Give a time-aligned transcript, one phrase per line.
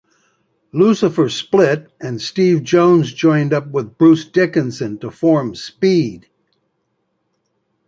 [0.71, 6.27] Lucifer split and Steve Jones joined up with Bruce Dickinson to form Speed.